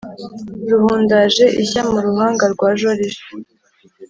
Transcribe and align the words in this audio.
Ruhundaje 0.69 1.45
ishya 1.63 1.81
mu 1.91 1.99
ruhanga 2.05 2.43
rwa 2.53 2.69
joriji 2.79 3.23